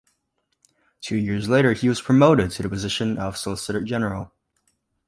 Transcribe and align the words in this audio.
Two 0.99 1.15
years 1.15 1.47
later, 1.47 1.73
he 1.73 1.87
was 1.87 2.01
promoted 2.01 2.49
to 2.49 2.63
the 2.63 2.69
position 2.69 3.19
of 3.19 3.37
Solicitor-General. 3.37 4.31